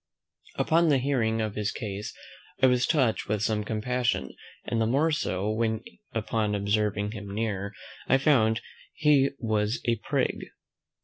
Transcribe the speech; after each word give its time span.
Upon 0.55 0.89
the 0.89 0.97
hearing 0.97 1.41
of 1.41 1.53
his 1.53 1.71
case, 1.71 2.11
I 2.59 2.65
was 2.65 2.87
touched 2.87 3.27
with 3.27 3.43
some 3.43 3.63
compassion, 3.63 4.31
and 4.65 4.81
the 4.81 4.87
more 4.87 5.11
so, 5.11 5.51
when, 5.51 5.83
upon 6.11 6.55
observing 6.55 7.11
him 7.11 7.31
nearer, 7.35 7.71
I 8.07 8.17
found 8.17 8.61
he 8.95 9.29
was 9.39 9.79
a 9.85 9.97
prig. 9.97 10.47